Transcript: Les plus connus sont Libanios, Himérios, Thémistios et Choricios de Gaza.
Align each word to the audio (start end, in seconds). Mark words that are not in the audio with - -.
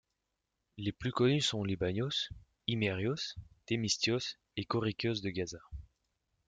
Les 0.79 0.91
plus 0.91 1.11
connus 1.11 1.41
sont 1.43 1.63
Libanios, 1.63 2.29
Himérios, 2.65 3.35
Thémistios 3.67 4.35
et 4.57 4.65
Choricios 4.65 5.21
de 5.21 5.29
Gaza. 5.29 5.59